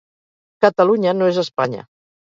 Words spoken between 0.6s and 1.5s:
Catalunya no és